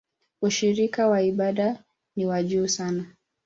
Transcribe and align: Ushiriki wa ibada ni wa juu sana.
Ushiriki 0.41 1.01
wa 1.01 1.21
ibada 1.21 1.83
ni 2.15 2.25
wa 2.25 2.43
juu 2.43 2.67
sana. 2.67 3.05